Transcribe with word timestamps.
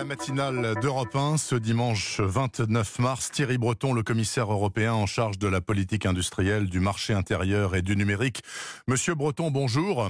la 0.00 0.04
matinale 0.04 0.80
d'Europe 0.80 1.14
1 1.14 1.36
ce 1.36 1.54
dimanche 1.54 2.20
29 2.20 3.00
mars. 3.00 3.30
Thierry 3.30 3.58
Breton, 3.58 3.92
le 3.92 4.02
commissaire 4.02 4.50
européen 4.50 4.94
en 4.94 5.04
charge 5.04 5.38
de 5.38 5.46
la 5.46 5.60
politique 5.60 6.06
industrielle, 6.06 6.70
du 6.70 6.80
marché 6.80 7.12
intérieur 7.12 7.76
et 7.76 7.82
du 7.82 7.96
numérique. 7.96 8.42
Monsieur 8.86 9.14
Breton, 9.14 9.50
bonjour. 9.50 10.08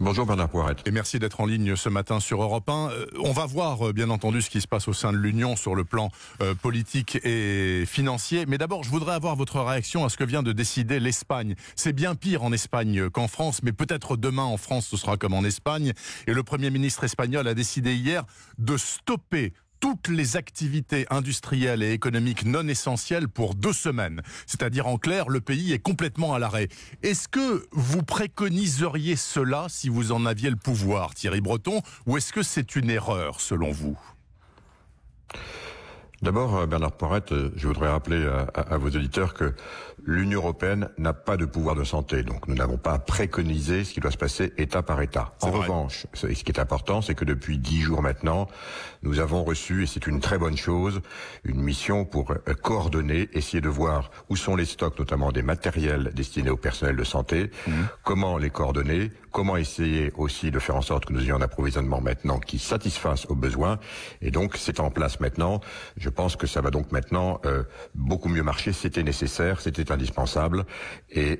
Bonjour 0.00 0.26
Bernard 0.26 0.48
Poirette. 0.48 0.86
Et 0.86 0.92
merci 0.92 1.18
d'être 1.18 1.40
en 1.40 1.46
ligne 1.46 1.74
ce 1.74 1.88
matin 1.88 2.20
sur 2.20 2.40
Europe 2.40 2.68
1. 2.68 2.90
Euh, 2.90 3.06
on 3.18 3.32
va 3.32 3.46
voir 3.46 3.88
euh, 3.88 3.92
bien 3.92 4.10
entendu 4.10 4.42
ce 4.42 4.48
qui 4.48 4.60
se 4.60 4.68
passe 4.68 4.86
au 4.86 4.92
sein 4.92 5.12
de 5.12 5.18
l'Union 5.18 5.56
sur 5.56 5.74
le 5.74 5.82
plan 5.82 6.12
euh, 6.40 6.54
politique 6.54 7.18
et 7.24 7.82
financier. 7.84 8.46
Mais 8.46 8.58
d'abord, 8.58 8.84
je 8.84 8.90
voudrais 8.90 9.14
avoir 9.14 9.34
votre 9.34 9.60
réaction 9.60 10.04
à 10.04 10.08
ce 10.08 10.16
que 10.16 10.22
vient 10.22 10.44
de 10.44 10.52
décider 10.52 11.00
l'Espagne. 11.00 11.56
C'est 11.74 11.92
bien 11.92 12.14
pire 12.14 12.44
en 12.44 12.52
Espagne 12.52 13.10
qu'en 13.10 13.26
France, 13.26 13.60
mais 13.64 13.72
peut-être 13.72 14.16
demain 14.16 14.44
en 14.44 14.56
France 14.56 14.86
ce 14.86 14.96
sera 14.96 15.16
comme 15.16 15.34
en 15.34 15.42
Espagne. 15.42 15.92
Et 16.28 16.32
le 16.32 16.44
Premier 16.44 16.70
ministre 16.70 17.02
espagnol 17.02 17.48
a 17.48 17.54
décidé 17.54 17.96
hier 17.96 18.24
de 18.58 18.76
stopper 18.76 19.52
toutes 19.80 20.08
les 20.08 20.36
activités 20.36 21.06
industrielles 21.10 21.82
et 21.82 21.92
économiques 21.92 22.44
non 22.44 22.66
essentielles 22.68 23.28
pour 23.28 23.54
deux 23.54 23.72
semaines. 23.72 24.22
C'est-à-dire 24.46 24.86
en 24.86 24.98
clair, 24.98 25.28
le 25.28 25.40
pays 25.40 25.72
est 25.72 25.78
complètement 25.78 26.34
à 26.34 26.38
l'arrêt. 26.38 26.68
Est-ce 27.02 27.28
que 27.28 27.66
vous 27.72 28.02
préconiseriez 28.02 29.16
cela 29.16 29.66
si 29.68 29.88
vous 29.88 30.12
en 30.12 30.26
aviez 30.26 30.50
le 30.50 30.56
pouvoir, 30.56 31.14
Thierry 31.14 31.40
Breton, 31.40 31.82
ou 32.06 32.16
est-ce 32.16 32.32
que 32.32 32.42
c'est 32.42 32.76
une 32.76 32.90
erreur 32.90 33.40
selon 33.40 33.70
vous? 33.70 33.98
D'abord, 36.20 36.56
euh, 36.56 36.66
Bernard 36.66 36.92
Poirette, 36.92 37.30
euh, 37.30 37.52
je 37.54 37.68
voudrais 37.68 37.88
rappeler 37.88 38.28
à, 38.54 38.76
vos 38.76 38.88
auditeurs 38.88 39.34
que 39.34 39.54
l'Union 40.04 40.40
européenne 40.40 40.88
n'a 40.98 41.12
pas 41.12 41.36
de 41.36 41.44
pouvoir 41.44 41.76
de 41.76 41.84
santé, 41.84 42.24
donc 42.24 42.48
nous 42.48 42.56
n'avons 42.56 42.76
pas 42.76 42.92
à 42.94 42.98
préconiser 42.98 43.84
ce 43.84 43.92
qui 43.92 44.00
doit 44.00 44.10
se 44.10 44.16
passer 44.16 44.52
État 44.58 44.82
par 44.82 45.00
État. 45.00 45.34
En 45.42 45.50
revanche, 45.50 46.06
ce 46.14 46.26
qui 46.26 46.50
est 46.50 46.58
important, 46.58 47.02
c'est 47.02 47.14
que 47.14 47.24
depuis 47.24 47.58
dix 47.58 47.82
jours 47.82 48.02
maintenant, 48.02 48.48
nous 49.02 49.20
avons 49.20 49.44
reçu, 49.44 49.84
et 49.84 49.86
c'est 49.86 50.08
une 50.08 50.20
très 50.20 50.38
bonne 50.38 50.56
chose, 50.56 51.02
une 51.44 51.60
mission 51.60 52.04
pour 52.04 52.32
euh, 52.32 52.54
coordonner, 52.54 53.28
essayer 53.32 53.60
de 53.60 53.68
voir 53.68 54.10
où 54.28 54.34
sont 54.34 54.56
les 54.56 54.64
stocks, 54.64 54.98
notamment 54.98 55.30
des 55.30 55.42
matériels 55.42 56.10
destinés 56.14 56.50
au 56.50 56.56
personnel 56.56 56.96
de 56.96 57.04
santé, 57.04 57.50
mmh. 57.66 57.72
comment 58.02 58.38
les 58.38 58.50
coordonner, 58.50 59.12
comment 59.30 59.56
essayer 59.56 60.12
aussi 60.16 60.50
de 60.50 60.58
faire 60.58 60.76
en 60.76 60.82
sorte 60.82 61.06
que 61.06 61.12
nous 61.12 61.22
ayons 61.22 61.36
un 61.36 61.42
approvisionnement 61.42 62.00
maintenant 62.00 62.38
qui 62.38 62.58
satisfasse 62.58 63.26
aux 63.26 63.34
besoins. 63.34 63.78
Et 64.22 64.30
donc, 64.30 64.56
c'est 64.56 64.80
en 64.80 64.90
place 64.90 65.20
maintenant. 65.20 65.60
Je 65.96 66.08
pense 66.08 66.36
que 66.36 66.46
ça 66.46 66.60
va 66.60 66.70
donc 66.70 66.92
maintenant 66.92 67.40
euh, 67.44 67.62
beaucoup 67.94 68.28
mieux 68.28 68.42
marcher. 68.42 68.72
C'était 68.72 69.02
nécessaire, 69.02 69.60
c'était 69.60 69.92
indispensable. 69.92 70.64
Et, 71.10 71.38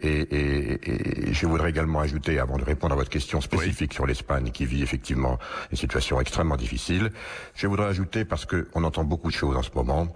je 1.33 1.47
voudrais 1.47 1.71
également 1.71 2.01
ajouter, 2.01 2.39
avant 2.39 2.57
de 2.57 2.65
répondre 2.65 2.93
à 2.95 2.97
votre 2.97 3.11
question 3.11 3.41
spécifique 3.41 3.95
sur 3.95 4.07
l'Espagne, 4.07 4.51
qui 4.51 4.67
vit 4.67 4.83
effectivement 4.83 5.39
une 5.71 5.77
situation 5.77 6.21
extrêmement 6.21 6.57
difficile, 6.57 7.13
je 7.55 7.67
voudrais 7.67 7.87
ajouter, 7.87 8.25
parce 8.25 8.47
qu'on 8.47 8.85
entend 8.85 9.05
beaucoup 9.05 9.29
de 9.29 9.35
choses 9.35 9.57
en 9.57 9.63
ce 9.63 9.71
moment, 9.75 10.09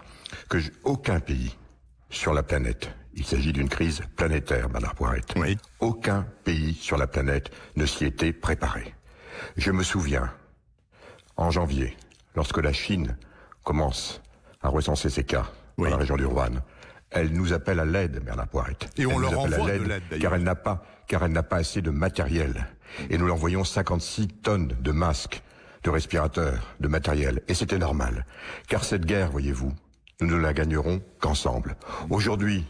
que 0.48 0.58
aucun 0.84 1.20
pays 1.20 1.56
sur 2.10 2.32
la 2.32 2.42
planète 2.42 2.90
il 3.14 3.24
s'agit 3.24 3.52
d'une 3.52 3.68
crise 3.68 4.02
planétaire, 4.16 4.68
Madame 4.70 4.92
Poirette. 4.94 5.34
Oui. 5.36 5.56
Aucun 5.80 6.26
pays 6.44 6.74
sur 6.74 6.96
la 6.96 7.06
planète 7.06 7.50
ne 7.76 7.86
s'y 7.86 8.04
était 8.04 8.32
préparé. 8.32 8.94
Je 9.56 9.70
me 9.70 9.82
souviens, 9.82 10.32
en 11.36 11.50
janvier, 11.50 11.96
lorsque 12.34 12.58
la 12.58 12.72
Chine 12.72 13.16
commence 13.62 14.20
à 14.62 14.68
recenser 14.68 15.10
ses 15.10 15.24
cas 15.24 15.50
dans 15.78 15.84
la 15.84 15.96
région 15.96 16.16
du 16.16 16.24
Wuhan, 16.24 16.62
elle 17.10 17.32
nous 17.32 17.52
appelle 17.52 17.80
à 17.80 17.84
l'aide, 17.84 18.22
Bernard 18.24 18.48
Poirette. 18.48 18.88
Et 18.96 19.06
on 19.06 19.18
leur 19.18 19.38
envoie 19.38 19.70
de 19.70 19.84
l'aide, 19.84 20.18
car 20.20 20.34
elle 20.34 20.42
n'a 20.42 20.54
pas, 20.54 20.82
car 21.06 21.24
elle 21.24 21.32
n'a 21.32 21.42
pas 21.42 21.56
assez 21.56 21.82
de 21.82 21.90
matériel. 21.90 22.68
Et 23.10 23.18
nous 23.18 23.26
leur 23.26 23.36
envoyons 23.36 23.64
56 23.64 24.28
tonnes 24.28 24.68
de 24.80 24.92
masques, 24.92 25.42
de 25.82 25.90
respirateurs, 25.90 26.74
de 26.80 26.88
matériel. 26.88 27.42
Et 27.48 27.54
c'était 27.54 27.78
normal. 27.78 28.26
Car 28.68 28.84
cette 28.84 29.04
guerre, 29.04 29.30
voyez-vous, 29.30 29.72
nous 30.20 30.36
ne 30.36 30.40
la 30.40 30.54
gagnerons 30.54 31.02
qu'ensemble. 31.20 31.76
Aujourd'hui, 32.08 32.64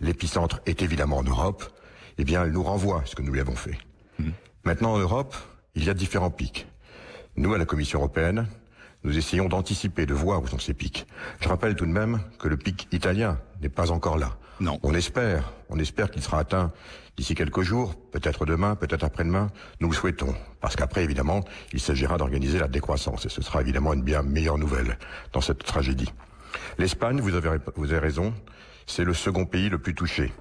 l'épicentre 0.00 0.60
est 0.66 0.82
évidemment 0.82 1.18
en 1.18 1.22
Europe, 1.22 1.64
eh 2.18 2.24
bien, 2.24 2.44
elle 2.44 2.52
nous 2.52 2.62
renvoie 2.62 3.02
ce 3.06 3.14
que 3.14 3.22
nous 3.22 3.32
lui 3.32 3.40
avons 3.40 3.56
fait. 3.56 3.78
Mhm. 4.18 4.32
Maintenant, 4.64 4.94
en 4.94 4.98
Europe, 4.98 5.34
il 5.74 5.84
y 5.84 5.90
a 5.90 5.94
différents 5.94 6.30
pics. 6.30 6.66
Nous, 7.36 7.54
à 7.54 7.58
la 7.58 7.64
Commission 7.64 8.00
européenne, 8.00 8.46
nous 9.04 9.16
essayons 9.16 9.48
d'anticiper, 9.48 10.04
de 10.04 10.12
voir 10.12 10.42
où 10.42 10.46
sont 10.46 10.58
ces 10.58 10.74
pics. 10.74 11.06
Je 11.40 11.48
rappelle 11.48 11.74
tout 11.74 11.86
de 11.86 11.92
même 11.92 12.20
que 12.38 12.48
le 12.48 12.56
pic 12.56 12.88
italien 12.92 13.38
n'est 13.62 13.70
pas 13.70 13.90
encore 13.90 14.18
là. 14.18 14.36
Non. 14.60 14.78
On 14.82 14.92
espère, 14.92 15.52
on 15.70 15.78
espère 15.78 16.10
qu'il 16.10 16.22
sera 16.22 16.40
atteint 16.40 16.70
d'ici 17.16 17.34
quelques 17.34 17.62
jours, 17.62 17.94
peut-être 18.12 18.44
demain, 18.44 18.76
peut-être 18.76 19.04
après-demain. 19.04 19.50
Nous 19.80 19.88
le 19.88 19.94
souhaitons, 19.94 20.34
parce 20.60 20.76
qu'après, 20.76 21.02
évidemment, 21.02 21.40
il 21.72 21.80
s'agira 21.80 22.18
d'organiser 22.18 22.58
la 22.58 22.68
décroissance, 22.68 23.24
et 23.24 23.30
ce 23.30 23.40
sera 23.40 23.62
évidemment 23.62 23.94
une 23.94 24.02
bien 24.02 24.22
meilleure 24.22 24.58
nouvelle 24.58 24.98
dans 25.32 25.40
cette 25.40 25.64
tragédie. 25.64 26.12
L'Espagne, 26.76 27.20
vous 27.20 27.34
avez, 27.34 27.58
vous 27.76 27.92
avez 27.92 28.00
raison, 28.00 28.34
c'est 28.90 29.04
le 29.04 29.14
second 29.14 29.46
pays 29.46 29.68
le 29.68 29.78
plus 29.78 29.94
touché. 29.94 30.32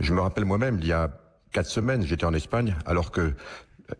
Je 0.00 0.14
me 0.14 0.20
rappelle 0.20 0.44
moi-même, 0.44 0.78
il 0.80 0.86
y 0.86 0.92
a 0.92 1.10
quatre 1.52 1.68
semaines, 1.68 2.02
j'étais 2.06 2.24
en 2.24 2.34
Espagne, 2.34 2.76
alors 2.86 3.10
que 3.10 3.20
euh, 3.20 3.34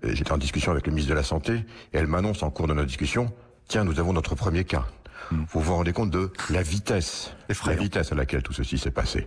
j'étais 0.05 0.33
en 0.33 0.39
discussion 0.39 0.73
avec 0.73 0.87
le 0.87 0.93
ministre 0.93 1.11
de 1.11 1.17
la 1.17 1.25
Santé, 1.25 1.55
et 1.93 1.99
elle 1.99 2.07
m'annonce 2.07 2.43
en 2.43 2.51
cours 2.51 2.69
de 2.69 2.75
notre 2.75 2.87
discussion, 2.87 3.33
tiens, 3.67 3.85
nous 3.85 3.99
avons 3.99 4.13
notre 4.13 4.35
premier 4.35 4.65
cas. 4.65 4.87
Hmm. 5.31 5.45
Vous 5.51 5.61
vous 5.61 5.75
rendez 5.75 5.93
compte 5.93 6.11
de 6.11 6.31
la 6.51 6.63
vitesse, 6.63 7.33
la 7.67 7.75
vitesse 7.75 8.13
à 8.13 8.15
laquelle 8.15 8.43
tout 8.43 8.53
ceci 8.53 8.79
s'est 8.79 8.91
passé. 8.91 9.27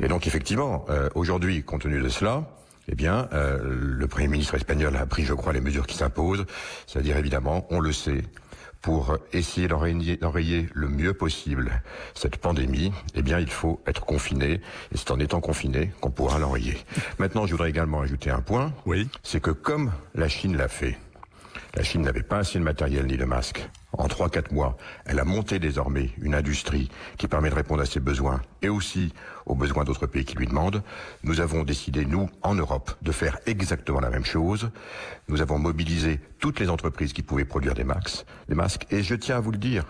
Et 0.00 0.08
donc 0.08 0.26
effectivement, 0.26 0.86
euh, 0.88 1.08
aujourd'hui, 1.14 1.62
compte 1.62 1.82
tenu 1.82 2.00
de 2.00 2.08
cela, 2.08 2.44
eh 2.88 2.94
bien, 2.94 3.28
euh, 3.32 3.58
le 3.62 4.06
Premier 4.06 4.28
ministre 4.28 4.54
espagnol 4.54 4.96
a 4.96 5.06
pris, 5.06 5.24
je 5.24 5.34
crois, 5.34 5.52
les 5.52 5.60
mesures 5.60 5.86
qui 5.86 5.96
s'imposent, 5.96 6.46
c'est-à-dire 6.86 7.16
évidemment, 7.16 7.66
on 7.70 7.80
le 7.80 7.92
sait, 7.92 8.22
pour 8.86 9.18
essayer 9.32 9.66
d'enrayer 9.66 10.68
le 10.72 10.86
mieux 10.86 11.12
possible 11.12 11.82
cette 12.14 12.36
pandémie, 12.36 12.92
eh 13.16 13.22
bien, 13.22 13.40
il 13.40 13.50
faut 13.50 13.80
être 13.84 14.06
confiné. 14.06 14.60
Et 14.92 14.96
c'est 14.96 15.10
en 15.10 15.18
étant 15.18 15.40
confiné 15.40 15.90
qu'on 16.00 16.12
pourra 16.12 16.38
l'enrayer. 16.38 16.78
Maintenant, 17.18 17.46
je 17.46 17.50
voudrais 17.50 17.70
également 17.70 18.00
ajouter 18.00 18.30
un 18.30 18.40
point. 18.40 18.72
Oui. 18.84 19.08
C'est 19.24 19.40
que 19.40 19.50
comme 19.50 19.90
la 20.14 20.28
Chine 20.28 20.56
l'a 20.56 20.68
fait, 20.68 20.96
la 21.74 21.82
Chine 21.82 22.02
n'avait 22.02 22.22
pas 22.22 22.38
assez 22.38 22.60
de 22.60 22.64
matériel 22.64 23.06
ni 23.06 23.16
de 23.16 23.24
masques. 23.24 23.68
En 23.98 24.08
3-4 24.08 24.52
mois, 24.52 24.76
elle 25.06 25.18
a 25.20 25.24
monté 25.24 25.58
désormais 25.58 26.10
une 26.20 26.34
industrie 26.34 26.90
qui 27.16 27.28
permet 27.28 27.50
de 27.50 27.54
répondre 27.54 27.82
à 27.82 27.86
ses 27.86 28.00
besoins 28.00 28.42
et 28.62 28.68
aussi 28.68 29.12
aux 29.46 29.54
besoins 29.54 29.84
d'autres 29.84 30.06
pays 30.06 30.24
qui 30.24 30.36
lui 30.36 30.46
demandent. 30.46 30.82
Nous 31.22 31.40
avons 31.40 31.62
décidé, 31.62 32.04
nous, 32.04 32.28
en 32.42 32.54
Europe, 32.54 32.92
de 33.02 33.12
faire 33.12 33.38
exactement 33.46 34.00
la 34.00 34.10
même 34.10 34.24
chose. 34.24 34.70
Nous 35.28 35.40
avons 35.40 35.58
mobilisé 35.58 36.20
toutes 36.40 36.60
les 36.60 36.68
entreprises 36.68 37.12
qui 37.12 37.22
pouvaient 37.22 37.44
produire 37.44 37.74
des 37.74 37.84
masques, 37.84 38.26
des 38.48 38.54
masques. 38.54 38.86
Et 38.90 39.02
je 39.02 39.14
tiens 39.14 39.36
à 39.36 39.40
vous 39.40 39.52
le 39.52 39.58
dire, 39.58 39.86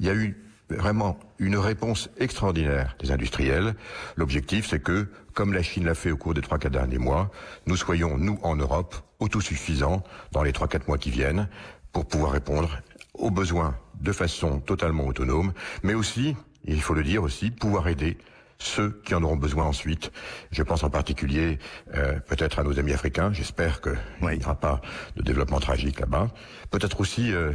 il 0.00 0.06
y 0.06 0.10
a 0.10 0.14
eu 0.14 0.42
vraiment 0.68 1.18
une 1.38 1.56
réponse 1.56 2.10
extraordinaire 2.18 2.96
des 3.00 3.10
industriels. 3.10 3.74
L'objectif, 4.16 4.66
c'est 4.68 4.80
que, 4.80 5.08
comme 5.32 5.52
la 5.52 5.62
Chine 5.62 5.84
l'a 5.84 5.94
fait 5.94 6.10
au 6.10 6.16
cours 6.16 6.34
des 6.34 6.40
trois, 6.42 6.58
quatre 6.58 6.72
derniers 6.72 6.98
mois, 6.98 7.30
nous 7.66 7.76
soyons, 7.76 8.18
nous, 8.18 8.38
en 8.42 8.56
Europe, 8.56 8.96
autosuffisants 9.20 10.02
dans 10.32 10.42
les 10.42 10.52
trois, 10.52 10.68
quatre 10.68 10.88
mois 10.88 10.98
qui 10.98 11.10
viennent 11.10 11.48
pour 11.92 12.06
pouvoir 12.06 12.32
répondre 12.32 12.82
aux 13.18 13.30
besoins 13.30 13.76
de 14.00 14.12
façon 14.12 14.60
totalement 14.60 15.06
autonome, 15.06 15.52
mais 15.82 15.94
aussi, 15.94 16.36
il 16.64 16.80
faut 16.80 16.94
le 16.94 17.02
dire 17.02 17.22
aussi, 17.22 17.50
pouvoir 17.50 17.88
aider 17.88 18.18
ceux 18.58 19.00
qui 19.04 19.14
en 19.14 19.22
auront 19.22 19.36
besoin 19.36 19.64
ensuite. 19.64 20.10
Je 20.50 20.62
pense 20.62 20.82
en 20.82 20.90
particulier 20.90 21.58
euh, 21.94 22.18
peut-être 22.20 22.58
à 22.58 22.62
nos 22.62 22.78
amis 22.78 22.92
africains. 22.92 23.32
J'espère 23.32 23.80
qu'il 23.80 23.98
n'y 24.22 24.44
aura 24.44 24.54
pas 24.54 24.80
de 25.16 25.22
développement 25.22 25.60
tragique 25.60 26.00
là-bas. 26.00 26.28
Peut-être 26.70 27.00
aussi 27.00 27.32
euh, 27.32 27.52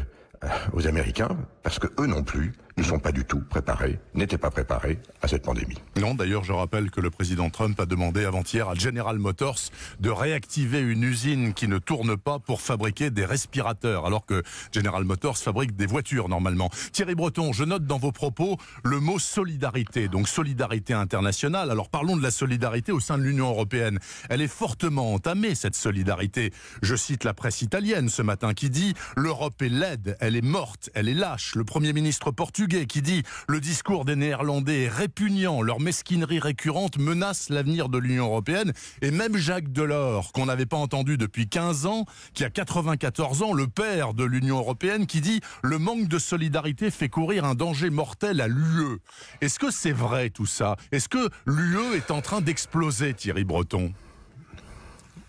aux 0.73 0.87
Américains, 0.87 1.37
parce 1.63 1.79
que 1.79 1.87
eux 1.99 2.07
non 2.07 2.23
plus 2.23 2.53
ne 2.77 2.83
sont 2.83 2.99
pas 2.99 3.11
du 3.11 3.25
tout 3.25 3.41
préparés, 3.41 3.99
n'étaient 4.13 4.37
pas 4.37 4.49
préparés 4.49 4.99
à 5.21 5.27
cette 5.27 5.43
pandémie. 5.43 5.77
Non, 5.99 6.15
d'ailleurs, 6.15 6.43
je 6.43 6.53
rappelle 6.53 6.89
que 6.89 7.01
le 7.01 7.09
président 7.09 7.49
Trump 7.49 7.79
a 7.79 7.85
demandé 7.85 8.25
avant-hier 8.25 8.69
à 8.69 8.75
General 8.75 9.17
Motors 9.17 9.59
de 9.99 10.09
réactiver 10.09 10.79
une 10.79 11.03
usine 11.03 11.53
qui 11.53 11.67
ne 11.67 11.77
tourne 11.77 12.15
pas 12.17 12.39
pour 12.39 12.61
fabriquer 12.61 13.09
des 13.09 13.25
respirateurs, 13.25 14.05
alors 14.05 14.25
que 14.25 14.41
General 14.71 15.03
Motors 15.03 15.37
fabrique 15.37 15.75
des 15.75 15.85
voitures 15.85 16.29
normalement. 16.29 16.69
Thierry 16.93 17.15
Breton, 17.15 17.51
je 17.53 17.63
note 17.63 17.85
dans 17.85 17.97
vos 17.97 18.11
propos 18.11 18.57
le 18.83 18.99
mot 18.99 19.19
solidarité, 19.19 20.07
donc 20.07 20.27
solidarité 20.27 20.93
internationale. 20.93 21.71
Alors 21.71 21.89
parlons 21.89 22.15
de 22.15 22.23
la 22.23 22.31
solidarité 22.31 22.91
au 22.91 22.99
sein 22.99 23.17
de 23.17 23.23
l'Union 23.23 23.49
européenne. 23.49 23.99
Elle 24.29 24.41
est 24.41 24.47
fortement 24.47 25.13
entamée, 25.13 25.55
cette 25.55 25.75
solidarité. 25.75 26.53
Je 26.81 26.95
cite 26.95 27.23
la 27.23 27.33
presse 27.33 27.61
italienne 27.61 28.09
ce 28.09 28.21
matin 28.21 28.53
qui 28.53 28.69
dit 28.69 28.93
l'Europe 29.15 29.61
est 29.61 29.69
laide, 29.69 30.17
elle 30.19 30.35
est 30.35 30.41
morte, 30.41 30.89
elle 30.93 31.09
est 31.09 31.13
lâche. 31.13 31.55
Le 31.55 31.63
Premier 31.63 31.93
ministre 31.93 32.31
portugais 32.31 32.60
qui 32.67 33.01
dit 33.01 33.23
le 33.47 33.59
discours 33.59 34.05
des 34.05 34.15
Néerlandais 34.15 34.83
est 34.83 34.89
répugnant, 34.89 35.61
leur 35.61 35.79
mesquinerie 35.79 36.39
récurrente 36.39 36.97
menace 36.97 37.49
l'avenir 37.49 37.89
de 37.89 37.97
l'Union 37.97 38.25
européenne. 38.25 38.73
Et 39.01 39.11
même 39.11 39.37
Jacques 39.37 39.71
Delors, 39.71 40.31
qu'on 40.31 40.45
n'avait 40.45 40.65
pas 40.65 40.77
entendu 40.77 41.17
depuis 41.17 41.47
15 41.47 41.85
ans, 41.85 42.05
qui 42.33 42.43
a 42.43 42.49
94 42.49 43.41
ans, 43.41 43.53
le 43.53 43.67
père 43.67 44.13
de 44.13 44.23
l'Union 44.23 44.57
européenne, 44.57 45.07
qui 45.07 45.21
dit 45.21 45.41
le 45.63 45.79
manque 45.79 46.07
de 46.07 46.19
solidarité 46.19 46.91
fait 46.91 47.09
courir 47.09 47.45
un 47.45 47.55
danger 47.55 47.89
mortel 47.89 48.41
à 48.41 48.47
l'UE. 48.47 48.99
Est-ce 49.41 49.57
que 49.57 49.71
c'est 49.71 49.91
vrai 49.91 50.29
tout 50.29 50.45
ça? 50.45 50.75
Est-ce 50.91 51.09
que 51.09 51.29
l'UE 51.45 51.95
est 51.95 52.11
en 52.11 52.21
train 52.21 52.41
d'exploser, 52.41 53.13
Thierry 53.13 53.43
Breton? 53.43 53.93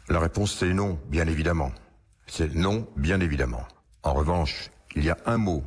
La 0.08 0.20
réponse 0.20 0.56
c'est 0.58 0.75
non, 0.75 0.99
bien 1.08 1.26
évidemment. 1.26 1.73
C'est 2.26 2.55
non, 2.55 2.87
bien 2.96 3.20
évidemment. 3.20 3.67
En 4.02 4.14
revanche, 4.14 4.70
il 4.94 5.05
y 5.05 5.11
a 5.11 5.17
un 5.26 5.38
mot 5.38 5.64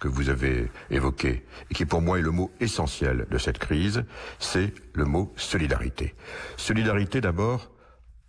que 0.00 0.08
vous 0.08 0.30
avez 0.30 0.70
évoqué 0.90 1.44
et 1.70 1.74
qui 1.74 1.84
pour 1.84 2.00
moi 2.00 2.18
est 2.18 2.22
le 2.22 2.30
mot 2.30 2.50
essentiel 2.58 3.26
de 3.30 3.38
cette 3.38 3.58
crise, 3.58 4.04
c'est 4.38 4.72
le 4.94 5.04
mot 5.04 5.32
solidarité. 5.36 6.14
Solidarité 6.56 7.20
d'abord 7.20 7.70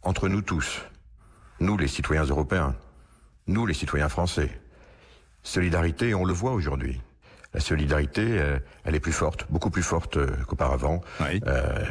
entre 0.03 0.27
nous 0.27 0.41
tous, 0.41 0.83
nous 1.59 1.77
les 1.77 1.87
citoyens 1.87 2.25
européens, 2.25 2.75
nous 3.47 3.65
les 3.65 3.73
citoyens 3.73 4.09
français. 4.09 4.49
Solidarité, 5.43 6.13
on 6.13 6.25
le 6.25 6.33
voit 6.33 6.51
aujourd'hui. 6.51 7.01
La 7.53 7.59
solidarité, 7.59 8.39
euh, 8.39 8.59
elle 8.85 8.95
est 8.95 8.99
plus 9.01 9.11
forte, 9.11 9.45
beaucoup 9.49 9.69
plus 9.69 9.83
forte 9.83 10.17
euh, 10.17 10.27
qu'auparavant. 10.47 11.01
Euh, 11.21 11.83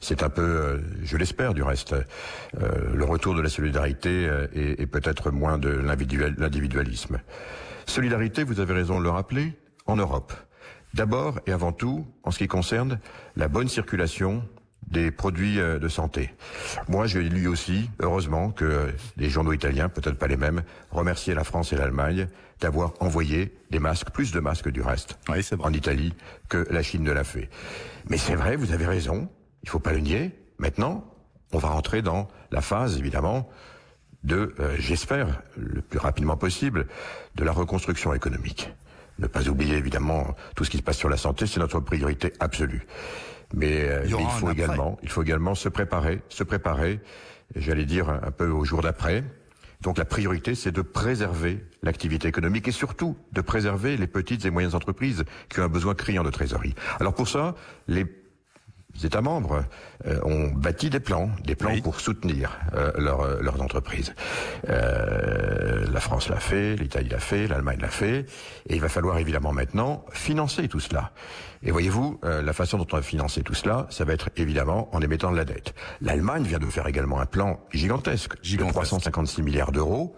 c'est 0.00 0.22
un 0.22 0.28
peu, 0.28 0.82
je 1.02 1.16
l'espère 1.16 1.54
du 1.54 1.62
reste, 1.62 1.94
le 2.52 3.04
retour 3.04 3.34
de 3.34 3.40
la 3.40 3.48
solidarité 3.48 4.28
et, 4.52 4.82
et 4.82 4.86
peut-être 4.86 5.30
moins 5.30 5.56
de 5.56 5.70
l'individualisme. 5.70 7.20
Solidarité, 7.86 8.44
vous 8.44 8.60
avez 8.60 8.74
raison 8.74 8.98
de 8.98 9.04
le 9.04 9.10
rappeler, 9.10 9.52
en 9.86 9.96
Europe. 9.96 10.32
D'abord 10.94 11.40
et 11.46 11.52
avant 11.52 11.72
tout, 11.72 12.06
en 12.22 12.30
ce 12.30 12.38
qui 12.38 12.48
concerne 12.48 13.00
la 13.36 13.48
bonne 13.48 13.68
circulation 13.68 14.42
des 14.86 15.10
produits 15.10 15.58
euh, 15.58 15.78
de 15.78 15.88
santé. 15.88 16.32
Moi, 16.88 17.06
j'ai 17.06 17.22
lu 17.22 17.48
aussi, 17.48 17.90
heureusement, 18.00 18.50
que 18.50 18.92
les 19.16 19.28
journaux 19.28 19.52
italiens, 19.52 19.88
peut-être 19.88 20.18
pas 20.18 20.26
les 20.26 20.36
mêmes, 20.36 20.62
remerciaient 20.90 21.34
la 21.34 21.44
France 21.44 21.72
et 21.72 21.76
l'Allemagne 21.76 22.28
d'avoir 22.60 22.92
envoyé 23.00 23.54
des 23.70 23.78
masques, 23.78 24.10
plus 24.10 24.30
de 24.30 24.40
masques 24.40 24.70
du 24.70 24.82
reste, 24.82 25.18
en 25.58 25.72
Italie 25.72 26.14
que 26.48 26.66
la 26.70 26.82
Chine 26.82 27.02
ne 27.02 27.12
l'a 27.12 27.24
fait. 27.24 27.48
Mais 28.08 28.18
c'est 28.18 28.36
vrai, 28.36 28.56
vous 28.56 28.72
avez 28.72 28.86
raison, 28.86 29.28
il 29.62 29.68
faut 29.68 29.80
pas 29.80 29.92
le 29.92 30.00
nier. 30.00 30.30
Maintenant, 30.58 31.04
on 31.52 31.58
va 31.58 31.68
rentrer 31.68 32.02
dans 32.02 32.28
la 32.50 32.60
phase, 32.60 32.98
évidemment, 32.98 33.48
de, 34.24 34.54
euh, 34.58 34.74
j'espère, 34.78 35.42
le 35.56 35.82
plus 35.82 35.98
rapidement 35.98 36.36
possible, 36.36 36.86
de 37.36 37.44
la 37.44 37.52
reconstruction 37.52 38.14
économique. 38.14 38.70
Ne 39.18 39.26
pas 39.26 39.48
oublier, 39.48 39.76
évidemment, 39.76 40.34
tout 40.56 40.64
ce 40.64 40.70
qui 40.70 40.78
se 40.78 40.82
passe 40.82 40.96
sur 40.96 41.08
la 41.08 41.16
santé, 41.16 41.46
c'est 41.46 41.60
notre 41.60 41.78
priorité 41.80 42.32
absolue. 42.40 42.86
Mais, 43.54 43.88
euh, 43.88 44.04
il, 44.06 44.26
faut 44.40 44.50
également, 44.50 44.98
il 45.02 45.08
faut 45.08 45.22
également 45.22 45.54
se 45.54 45.68
préparer, 45.68 46.22
se 46.28 46.42
préparer, 46.42 47.00
j'allais 47.54 47.84
dire 47.84 48.08
un 48.08 48.30
peu 48.30 48.48
au 48.48 48.64
jour 48.64 48.82
d'après. 48.82 49.22
Donc 49.82 49.98
la 49.98 50.06
priorité, 50.06 50.54
c'est 50.54 50.72
de 50.72 50.80
préserver 50.80 51.62
l'activité 51.82 52.26
économique 52.26 52.66
et 52.66 52.72
surtout 52.72 53.16
de 53.32 53.42
préserver 53.42 53.98
les 53.98 54.06
petites 54.06 54.46
et 54.46 54.50
moyennes 54.50 54.74
entreprises 54.74 55.24
qui 55.50 55.60
ont 55.60 55.64
un 55.64 55.68
besoin 55.68 55.94
criant 55.94 56.24
de 56.24 56.30
trésorerie. 56.30 56.74
Alors 56.98 57.14
pour 57.14 57.28
ça, 57.28 57.54
les 57.86 58.06
États 59.02 59.20
membres 59.20 59.64
euh, 60.06 60.20
ont 60.22 60.50
bâti 60.50 60.90
des 60.90 61.00
plans, 61.00 61.30
des 61.42 61.54
plans 61.54 61.78
pour 61.82 62.00
soutenir 62.00 62.58
euh, 62.74 62.92
euh, 62.96 63.42
leurs 63.42 63.60
entreprises. 63.60 64.14
la 64.66 66.00
France 66.00 66.28
l'a 66.28 66.40
fait, 66.40 66.76
l'Italie 66.76 67.08
l'a 67.08 67.18
fait, 67.18 67.46
l'Allemagne 67.46 67.78
l'a 67.80 67.88
fait, 67.88 68.26
et 68.68 68.74
il 68.74 68.80
va 68.80 68.88
falloir 68.88 69.18
évidemment 69.18 69.52
maintenant 69.52 70.04
financer 70.12 70.68
tout 70.68 70.80
cela. 70.80 71.12
Et 71.62 71.70
voyez-vous, 71.70 72.20
la 72.22 72.52
façon 72.52 72.76
dont 72.78 72.86
on 72.92 72.96
va 72.96 73.02
financer 73.02 73.42
tout 73.42 73.54
cela, 73.54 73.86
ça 73.90 74.04
va 74.04 74.12
être 74.12 74.28
évidemment 74.36 74.94
en 74.94 75.00
émettant 75.00 75.32
de 75.32 75.36
la 75.36 75.44
dette. 75.44 75.74
L'Allemagne 76.00 76.42
vient 76.42 76.58
de 76.58 76.66
faire 76.66 76.86
également 76.86 77.20
un 77.20 77.26
plan 77.26 77.60
gigantesque, 77.72 78.34
gigantesque. 78.42 78.74
de 78.74 78.80
356 78.80 79.42
milliards 79.42 79.72
d'euros 79.72 80.14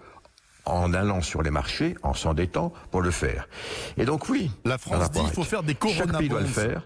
en 0.64 0.92
allant 0.92 1.22
sur 1.22 1.42
les 1.42 1.50
marchés, 1.50 1.94
en 2.02 2.14
s'endettant 2.14 2.72
pour 2.90 3.00
le 3.00 3.12
faire. 3.12 3.48
Et 3.96 4.04
donc 4.04 4.28
oui, 4.28 4.50
la 4.64 4.78
France 4.78 5.10
dit 5.12 5.20
qu'il 5.20 5.30
faut 5.30 5.44
faire 5.44 5.62
des 5.62 5.76
Chaque 5.88 6.18
pays 6.18 6.28
doit 6.28 6.40
le 6.40 6.46
faire. 6.46 6.82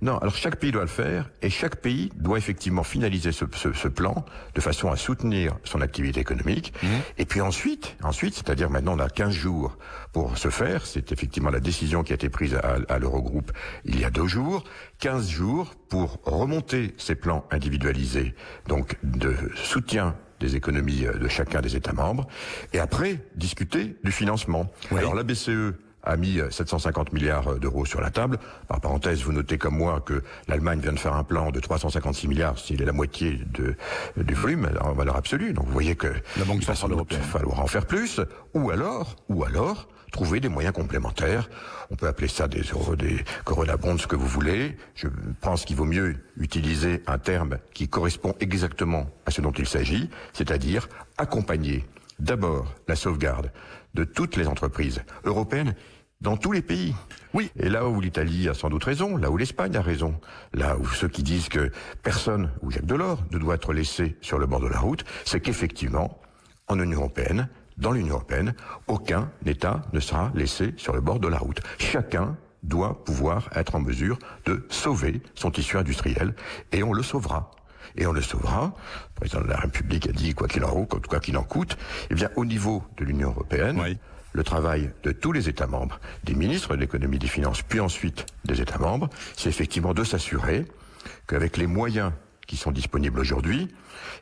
Non, 0.00 0.18
alors 0.18 0.36
chaque 0.36 0.56
pays 0.56 0.70
doit 0.70 0.82
le 0.82 0.88
faire 0.88 1.28
et 1.42 1.50
chaque 1.50 1.76
pays 1.76 2.10
doit 2.14 2.38
effectivement 2.38 2.84
finaliser 2.84 3.32
ce, 3.32 3.44
plan 3.88 4.24
de 4.54 4.60
façon 4.60 4.90
à 4.90 4.96
soutenir 4.96 5.56
son 5.64 5.80
activité 5.80 6.20
économique. 6.20 6.72
Mmh. 6.82 6.86
Et 7.18 7.24
puis 7.24 7.40
ensuite, 7.40 7.96
ensuite, 8.02 8.34
c'est-à-dire 8.34 8.70
maintenant 8.70 8.94
on 8.96 9.00
a 9.00 9.08
15 9.08 9.32
jours 9.32 9.76
pour 10.12 10.38
ce 10.38 10.50
faire, 10.50 10.86
c'est 10.86 11.10
effectivement 11.10 11.50
la 11.50 11.60
décision 11.60 12.04
qui 12.04 12.12
a 12.12 12.14
été 12.14 12.28
prise 12.28 12.54
à, 12.54 12.78
à 12.88 12.98
l'Eurogroupe 12.98 13.50
il 13.84 13.98
y 13.98 14.04
a 14.04 14.10
deux 14.10 14.26
jours, 14.26 14.64
15 15.00 15.28
jours 15.28 15.74
pour 15.88 16.20
remonter 16.24 16.94
ces 16.96 17.14
plans 17.14 17.44
individualisés, 17.50 18.34
donc 18.68 18.96
de 19.02 19.34
soutien 19.56 20.14
des 20.38 20.54
économies 20.54 21.06
de 21.12 21.28
chacun 21.28 21.60
des 21.60 21.74
États 21.74 21.92
membres, 21.92 22.28
et 22.72 22.78
après 22.78 23.18
discuter 23.34 23.96
du 24.04 24.12
financement. 24.12 24.70
Alors 24.96 25.14
la 25.14 25.24
BCE 25.24 25.74
a 26.02 26.16
mis 26.16 26.38
750 26.50 27.12
milliards 27.12 27.56
d'euros 27.56 27.84
sur 27.84 28.00
la 28.00 28.10
table. 28.10 28.38
Par 28.68 28.80
parenthèse, 28.80 29.22
vous 29.22 29.32
notez 29.32 29.58
comme 29.58 29.76
moi 29.76 30.00
que 30.00 30.22
l'Allemagne 30.46 30.80
vient 30.80 30.92
de 30.92 30.98
faire 30.98 31.14
un 31.14 31.24
plan 31.24 31.50
de 31.50 31.60
356 31.60 32.28
milliards, 32.28 32.58
s'il 32.58 32.80
est 32.80 32.86
la 32.86 32.92
moitié 32.92 33.40
de, 33.52 33.74
du 34.16 34.34
volume 34.34 34.70
en 34.80 34.92
valeur 34.92 35.16
absolue. 35.16 35.52
Donc 35.52 35.66
vous 35.66 35.72
voyez 35.72 35.96
que 35.96 36.08
la 36.36 36.44
Banque 36.44 36.62
va 36.62 36.74
falloir 36.74 37.60
en 37.60 37.66
faire 37.66 37.86
plus, 37.86 38.20
ou 38.54 38.70
alors, 38.70 39.16
ou 39.28 39.44
alors 39.44 39.88
trouver 40.12 40.40
des 40.40 40.48
moyens 40.48 40.74
complémentaires. 40.74 41.48
On 41.90 41.96
peut 41.96 42.06
appeler 42.06 42.28
ça 42.28 42.48
des 42.48 42.62
des 42.96 43.24
Corona 43.44 43.76
Bonds, 43.76 43.98
ce 43.98 44.06
que 44.06 44.16
vous 44.16 44.26
voulez. 44.26 44.76
Je 44.94 45.08
pense 45.40 45.64
qu'il 45.64 45.76
vaut 45.76 45.84
mieux 45.84 46.16
utiliser 46.38 47.02
un 47.06 47.18
terme 47.18 47.58
qui 47.74 47.88
correspond 47.88 48.34
exactement 48.40 49.10
à 49.26 49.30
ce 49.30 49.40
dont 49.40 49.52
il 49.52 49.66
s'agit, 49.66 50.10
c'est-à-dire 50.32 50.88
accompagner 51.16 51.84
d'abord 52.18 52.74
la 52.86 52.96
sauvegarde 52.96 53.52
de 53.94 54.04
toutes 54.04 54.36
les 54.36 54.46
entreprises 54.46 55.02
européennes 55.24 55.74
dans 56.20 56.36
tous 56.36 56.52
les 56.52 56.62
pays. 56.62 56.94
Oui. 57.32 57.50
Et 57.56 57.68
là 57.68 57.88
où 57.88 58.00
l'Italie 58.00 58.48
a 58.48 58.54
sans 58.54 58.70
doute 58.70 58.84
raison, 58.84 59.16
là 59.16 59.30
où 59.30 59.36
l'Espagne 59.36 59.76
a 59.76 59.82
raison, 59.82 60.20
là 60.52 60.76
où 60.76 60.86
ceux 60.86 61.08
qui 61.08 61.22
disent 61.22 61.48
que 61.48 61.70
personne, 62.02 62.50
ou 62.62 62.70
Jacques 62.70 62.86
Delors, 62.86 63.22
ne 63.30 63.38
doit 63.38 63.54
être 63.54 63.72
laissé 63.72 64.16
sur 64.20 64.38
le 64.38 64.46
bord 64.46 64.60
de 64.60 64.68
la 64.68 64.80
route, 64.80 65.04
c'est 65.24 65.40
qu'effectivement, 65.40 66.20
en 66.66 66.80
Union 66.80 67.00
européenne, 67.00 67.48
dans 67.76 67.92
l'Union 67.92 68.14
européenne, 68.14 68.54
aucun 68.88 69.30
État 69.46 69.82
ne 69.92 70.00
sera 70.00 70.32
laissé 70.34 70.74
sur 70.76 70.94
le 70.94 71.00
bord 71.00 71.20
de 71.20 71.28
la 71.28 71.38
route. 71.38 71.60
Chacun 71.78 72.36
doit 72.64 73.04
pouvoir 73.04 73.48
être 73.54 73.76
en 73.76 73.80
mesure 73.80 74.18
de 74.44 74.66
sauver 74.68 75.22
son 75.36 75.52
tissu 75.52 75.76
industriel, 75.76 76.34
et 76.72 76.82
on 76.82 76.92
le 76.92 77.04
sauvera 77.04 77.52
et 77.96 78.06
on 78.06 78.12
le 78.12 78.22
sauvera. 78.22 78.74
Le 78.74 79.14
président 79.14 79.40
de 79.42 79.48
la 79.48 79.56
République 79.56 80.08
a 80.08 80.12
dit 80.12 80.34
quoi 80.34 80.48
qu'il 80.48 80.64
en 80.64 80.84
coûte, 80.84 81.06
quoi 81.06 81.20
qu'il 81.20 81.36
en 81.36 81.42
coûte. 81.42 81.76
Eh 82.10 82.14
bien, 82.14 82.30
au 82.36 82.44
niveau 82.44 82.84
de 82.96 83.04
l'Union 83.04 83.30
européenne, 83.30 83.96
le 84.32 84.44
travail 84.44 84.90
de 85.02 85.12
tous 85.12 85.32
les 85.32 85.48
États 85.48 85.66
membres, 85.66 85.98
des 86.24 86.34
ministres 86.34 86.74
de 86.74 86.80
l'économie 86.80 87.16
et 87.16 87.20
des 87.20 87.28
finances, 87.28 87.62
puis 87.62 87.80
ensuite 87.80 88.26
des 88.44 88.60
États 88.60 88.78
membres, 88.78 89.08
c'est 89.36 89.48
effectivement 89.48 89.94
de 89.94 90.04
s'assurer 90.04 90.66
qu'avec 91.26 91.56
les 91.56 91.66
moyens 91.66 92.12
qui 92.46 92.56
sont 92.56 92.70
disponibles 92.70 93.20
aujourd'hui, 93.20 93.68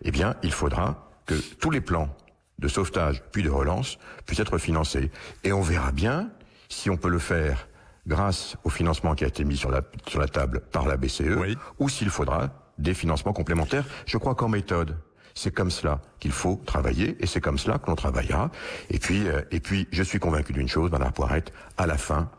eh 0.02 0.10
bien, 0.10 0.36
il 0.42 0.52
faudra 0.52 1.10
que 1.26 1.34
tous 1.60 1.70
les 1.70 1.80
plans 1.80 2.14
de 2.58 2.68
sauvetage 2.68 3.22
puis 3.32 3.42
de 3.42 3.50
relance 3.50 3.98
puissent 4.24 4.40
être 4.40 4.58
financés. 4.58 5.10
Et 5.44 5.52
on 5.52 5.60
verra 5.60 5.92
bien 5.92 6.30
si 6.68 6.88
on 6.90 6.96
peut 6.96 7.08
le 7.08 7.18
faire 7.18 7.68
grâce 8.06 8.56
au 8.64 8.70
financement 8.70 9.14
qui 9.14 9.24
a 9.24 9.28
été 9.28 9.44
mis 9.44 9.56
sur 9.56 9.70
la, 9.70 9.82
sur 10.06 10.20
la 10.20 10.28
table 10.28 10.62
par 10.72 10.86
la 10.86 10.96
BCE, 10.96 11.56
ou 11.78 11.88
s'il 11.88 12.10
faudra 12.10 12.50
des 12.78 12.94
financements 12.94 13.32
complémentaires. 13.32 13.84
Je 14.06 14.18
crois 14.18 14.34
qu'en 14.34 14.48
méthode, 14.48 14.96
c'est 15.34 15.54
comme 15.54 15.70
cela 15.70 16.00
qu'il 16.18 16.32
faut 16.32 16.60
travailler 16.66 17.16
et 17.20 17.26
c'est 17.26 17.40
comme 17.40 17.58
cela 17.58 17.78
que 17.78 17.86
l'on 17.86 17.96
travaillera. 17.96 18.50
Et 18.90 18.98
puis, 18.98 19.28
euh, 19.28 19.42
et 19.50 19.60
puis, 19.60 19.86
je 19.92 20.02
suis 20.02 20.18
convaincu 20.18 20.52
d'une 20.52 20.68
chose, 20.68 20.90
Madame 20.90 21.12
Poirette, 21.12 21.52
à 21.76 21.86
la 21.86 21.98
fin, 21.98 22.30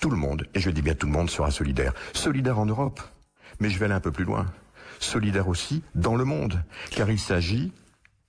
tout 0.00 0.10
le 0.10 0.16
monde, 0.16 0.46
et 0.54 0.60
je 0.60 0.70
dis 0.70 0.82
bien 0.82 0.94
tout 0.94 1.06
le 1.06 1.12
monde, 1.12 1.30
sera 1.30 1.50
solidaire. 1.50 1.92
Solidaire 2.12 2.58
en 2.58 2.66
Europe, 2.66 3.00
mais 3.60 3.70
je 3.70 3.78
vais 3.78 3.84
aller 3.84 3.94
un 3.94 4.00
peu 4.00 4.12
plus 4.12 4.24
loin. 4.24 4.46
Solidaire 4.98 5.48
aussi 5.48 5.82
dans 5.94 6.16
le 6.16 6.24
monde, 6.24 6.62
car 6.90 7.10
il 7.10 7.18
s'agit 7.18 7.72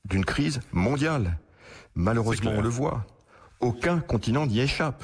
d'une 0.06 0.26
crise 0.26 0.60
mondiale. 0.72 1.38
Malheureusement, 1.96 2.52
on 2.56 2.62
le 2.62 2.70
voit. 2.70 3.06
Aucun 3.60 4.00
continent 4.00 4.46
n'y 4.46 4.60
échappe. 4.60 5.04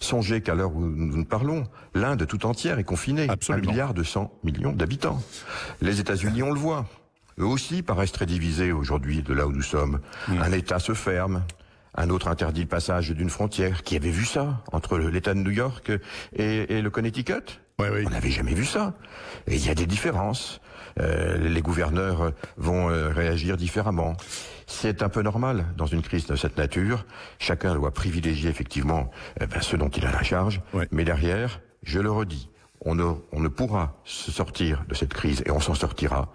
Songez 0.00 0.40
qu'à 0.40 0.54
l'heure 0.54 0.74
où 0.74 0.80
nous 0.80 1.16
nous 1.16 1.24
parlons, 1.24 1.64
l'Inde 1.94 2.26
tout 2.26 2.46
entière 2.46 2.78
est 2.78 2.84
confinée. 2.84 3.28
Absolument. 3.28 3.68
Un 3.68 3.70
milliard 3.70 3.94
de 3.94 4.02
cent 4.02 4.32
millions 4.42 4.72
d'habitants. 4.72 5.22
Les 5.80 6.00
États-Unis, 6.00 6.42
on 6.42 6.52
le 6.52 6.58
voit. 6.58 6.86
Eux 7.38 7.46
aussi 7.46 7.82
paraissent 7.82 8.12
très 8.12 8.26
divisés 8.26 8.72
aujourd'hui 8.72 9.22
de 9.22 9.32
là 9.32 9.46
où 9.46 9.52
nous 9.52 9.62
sommes. 9.62 10.00
Un 10.28 10.52
État 10.52 10.78
se 10.78 10.92
ferme, 10.92 11.44
un 11.94 12.10
autre 12.10 12.28
interdit 12.28 12.62
le 12.62 12.68
passage 12.68 13.10
d'une 13.10 13.30
frontière. 13.30 13.82
Qui 13.82 13.96
avait 13.96 14.10
vu 14.10 14.24
ça 14.24 14.62
entre 14.72 14.98
l'État 14.98 15.34
de 15.34 15.40
New 15.40 15.50
York 15.50 15.92
et, 16.34 16.82
le 16.82 16.90
Connecticut? 16.90 17.60
Oui, 17.78 17.88
oui. 17.92 18.04
On 18.06 18.10
n'avait 18.10 18.30
jamais 18.30 18.54
vu 18.54 18.64
ça. 18.64 18.94
Et 19.46 19.56
il 19.56 19.66
y 19.66 19.70
a 19.70 19.74
des 19.74 19.86
différences. 19.86 20.60
Euh, 21.00 21.36
les 21.38 21.62
gouverneurs 21.62 22.32
vont 22.56 22.90
euh, 22.90 23.08
réagir 23.08 23.56
différemment. 23.56 24.16
C'est 24.66 25.02
un 25.02 25.08
peu 25.08 25.22
normal 25.22 25.66
dans 25.76 25.86
une 25.86 26.02
crise 26.02 26.26
de 26.26 26.36
cette 26.36 26.56
nature. 26.56 27.06
Chacun 27.38 27.74
doit 27.74 27.92
privilégier 27.92 28.50
effectivement 28.50 29.10
eh 29.40 29.46
ben, 29.46 29.60
ce 29.60 29.76
dont 29.76 29.88
il 29.88 30.06
a 30.06 30.12
la 30.12 30.22
charge. 30.22 30.60
Mais 30.90 31.04
derrière, 31.04 31.60
je 31.82 31.98
le 31.98 32.10
redis, 32.10 32.48
on 32.80 32.94
ne, 32.94 33.04
on 33.32 33.40
ne 33.40 33.48
pourra 33.48 34.00
se 34.04 34.30
sortir 34.30 34.84
de 34.88 34.94
cette 34.94 35.12
crise 35.14 35.42
et 35.46 35.50
on 35.50 35.60
s'en 35.60 35.74
sortira 35.74 36.30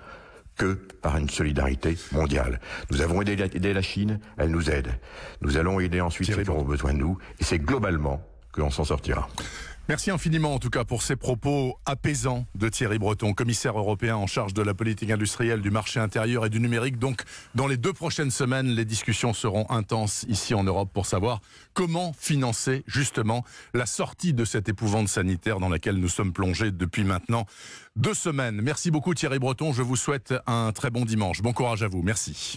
que 0.57 0.73
par 0.73 1.17
une 1.17 1.29
solidarité 1.29 1.95
mondiale. 2.11 2.59
Nous 2.89 3.01
avons 3.01 3.21
aidé 3.21 3.35
la, 3.35 3.73
la 3.73 3.81
Chine, 3.81 4.19
elle 4.37 4.49
nous 4.49 4.69
aide. 4.69 4.99
Nous 5.41 5.57
allons 5.57 5.79
aider 5.79 6.01
ensuite 6.01 6.33
ceux 6.33 6.41
qui 6.41 6.49
auront 6.49 6.63
besoin 6.63 6.93
de 6.93 6.97
nous, 6.97 7.17
et 7.39 7.43
c'est 7.43 7.59
globalement 7.59 8.21
que 8.51 8.61
l'on 8.61 8.71
s'en 8.71 8.83
sortira. 8.83 9.29
Merci 9.89 10.11
infiniment 10.11 10.53
en 10.53 10.59
tout 10.59 10.69
cas 10.69 10.83
pour 10.83 11.01
ces 11.01 11.15
propos 11.15 11.79
apaisants 11.85 12.45
de 12.55 12.67
Thierry 12.67 12.99
Breton, 12.99 13.33
commissaire 13.33 13.79
européen 13.79 14.17
en 14.17 14.27
charge 14.27 14.53
de 14.53 14.61
la 14.61 14.73
politique 14.73 15.11
industrielle, 15.11 15.61
du 15.61 15.71
marché 15.71 16.01
intérieur 16.01 16.45
et 16.45 16.49
du 16.49 16.59
numérique. 16.59 16.99
Donc 16.99 17.23
dans 17.55 17.67
les 17.67 17.77
deux 17.77 17.93
prochaines 17.93 18.29
semaines, 18.29 18.67
les 18.67 18.83
discussions 18.83 19.33
seront 19.33 19.65
intenses 19.69 20.25
ici 20.27 20.53
en 20.53 20.65
Europe 20.65 20.89
pour 20.93 21.05
savoir 21.05 21.39
comment 21.73 22.11
financer 22.19 22.83
justement 22.85 23.45
la 23.73 23.85
sortie 23.85 24.33
de 24.33 24.43
cette 24.43 24.67
épouvante 24.67 25.07
sanitaire 25.07 25.61
dans 25.61 25.69
laquelle 25.69 25.95
nous 25.95 26.09
sommes 26.09 26.33
plongés 26.33 26.71
depuis 26.71 27.05
maintenant 27.05 27.45
deux 27.95 28.13
semaines. 28.13 28.59
Merci 28.61 28.91
beaucoup 28.91 29.13
Thierry 29.13 29.39
Breton, 29.39 29.71
je 29.71 29.83
vous 29.83 29.95
souhaite 29.95 30.33
un 30.47 30.73
très 30.73 30.89
bon 30.89 31.05
dimanche. 31.05 31.41
Bon 31.41 31.53
courage 31.53 31.81
à 31.81 31.87
vous, 31.87 32.01
merci. 32.01 32.55